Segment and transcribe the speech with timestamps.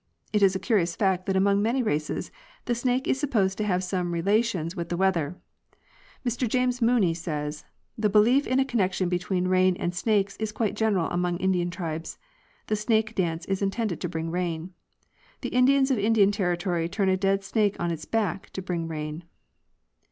[0.33, 2.31] It is a curious fact that among many races
[2.65, 5.37] the snake is supposed to have some relations with the weather.
[6.27, 7.65] Mr James Mooney says,
[7.99, 11.69] "The belief in a con nection between rain and snakes is quite general among Indian
[11.69, 12.17] tribes.
[12.65, 14.73] The snake dance is intended to bring rain.
[15.41, 19.23] The Indians of Indian territory turn a dead snake on its back to bring rain."